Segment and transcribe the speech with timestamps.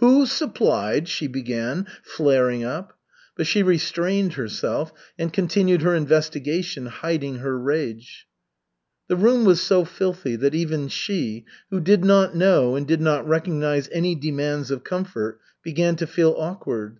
[0.00, 2.98] "Who supplied?" she began, flaring up.
[3.36, 8.26] But she restrained herself, and continued her investigation, hiding her rage.
[9.06, 13.28] The room was so filthy that even she, who did not know and did not
[13.28, 16.98] recognize any demands of comfort, began to feel awkward.